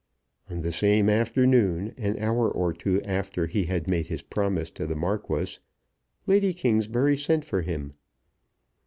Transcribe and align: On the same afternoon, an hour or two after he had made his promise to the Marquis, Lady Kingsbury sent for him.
On 0.49 0.61
the 0.63 0.71
same 0.71 1.11
afternoon, 1.11 1.93
an 1.95 2.17
hour 2.17 2.49
or 2.49 2.73
two 2.73 3.03
after 3.03 3.45
he 3.45 3.65
had 3.65 3.87
made 3.87 4.07
his 4.07 4.23
promise 4.23 4.71
to 4.71 4.87
the 4.87 4.95
Marquis, 4.95 5.59
Lady 6.25 6.55
Kingsbury 6.55 7.15
sent 7.15 7.45
for 7.45 7.61
him. 7.61 7.91